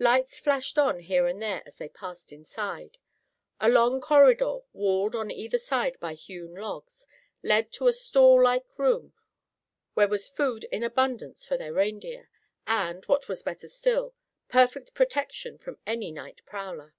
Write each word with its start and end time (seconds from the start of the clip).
Lights 0.00 0.40
flashed 0.40 0.78
on 0.78 0.98
here 0.98 1.28
and 1.28 1.40
there 1.40 1.62
as 1.64 1.76
they 1.76 1.88
passed 1.88 2.32
inside. 2.32 2.98
A 3.60 3.68
long 3.68 4.00
corridor, 4.00 4.62
walled 4.72 5.14
on 5.14 5.30
either 5.30 5.58
side 5.58 5.96
by 6.00 6.14
hewn 6.14 6.54
logs, 6.56 7.06
led 7.44 7.70
to 7.74 7.86
a 7.86 7.92
stall 7.92 8.42
like 8.42 8.66
room 8.80 9.12
where 9.94 10.08
was 10.08 10.28
food 10.28 10.64
in 10.72 10.82
abundance 10.82 11.44
for 11.44 11.56
their 11.56 11.72
reindeer, 11.72 12.28
and, 12.66 13.04
what 13.04 13.28
was 13.28 13.44
better 13.44 13.68
still, 13.68 14.16
perfect 14.48 14.92
protection 14.92 15.56
from 15.56 15.78
any 15.86 16.10
night 16.10 16.40
prowler. 16.46 16.94